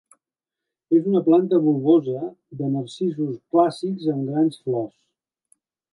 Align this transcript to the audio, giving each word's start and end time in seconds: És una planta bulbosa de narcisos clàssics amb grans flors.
És 0.99 1.09
una 1.11 1.21
planta 1.27 1.59
bulbosa 1.65 2.23
de 2.63 2.69
narcisos 2.77 3.37
clàssics 3.55 4.11
amb 4.15 4.29
grans 4.33 4.59
flors. 4.65 4.97